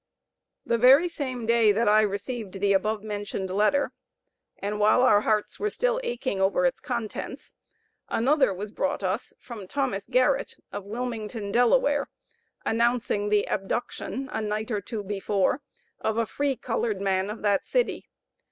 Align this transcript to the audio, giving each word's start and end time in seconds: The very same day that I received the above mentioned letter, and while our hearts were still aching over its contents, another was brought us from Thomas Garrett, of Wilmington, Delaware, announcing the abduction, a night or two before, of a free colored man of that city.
The 0.65 0.79
very 0.79 1.07
same 1.07 1.45
day 1.45 1.71
that 1.71 1.87
I 1.87 2.01
received 2.01 2.53
the 2.55 2.73
above 2.73 3.03
mentioned 3.03 3.51
letter, 3.51 3.91
and 4.57 4.79
while 4.79 5.03
our 5.03 5.21
hearts 5.21 5.59
were 5.59 5.69
still 5.69 6.01
aching 6.03 6.41
over 6.41 6.65
its 6.65 6.79
contents, 6.79 7.53
another 8.09 8.51
was 8.51 8.71
brought 8.71 9.03
us 9.03 9.31
from 9.39 9.67
Thomas 9.67 10.07
Garrett, 10.07 10.55
of 10.71 10.85
Wilmington, 10.85 11.51
Delaware, 11.51 12.09
announcing 12.65 13.29
the 13.29 13.47
abduction, 13.47 14.27
a 14.33 14.41
night 14.41 14.71
or 14.71 14.81
two 14.81 15.03
before, 15.03 15.61
of 15.99 16.17
a 16.17 16.25
free 16.25 16.55
colored 16.55 16.99
man 16.99 17.29
of 17.29 17.43
that 17.43 17.67
city. 17.67 18.09